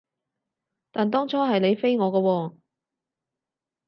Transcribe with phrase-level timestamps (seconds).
[0.91, 2.21] 但當初係你飛我㗎
[2.53, 2.57] 喎